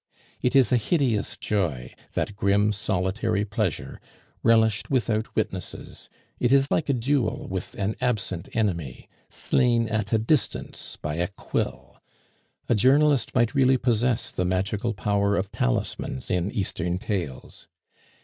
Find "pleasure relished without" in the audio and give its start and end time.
3.45-5.35